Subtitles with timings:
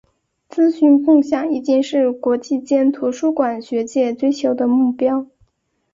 [0.49, 5.27] 资讯共享已经是国际间图书馆学界追求的目标。